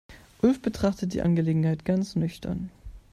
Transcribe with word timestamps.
Ulf 0.41 0.59
betrachtet 0.63 1.13
die 1.13 1.21
Angelegenheit 1.21 1.85
ganz 1.85 2.15
nüchtern. 2.15 2.71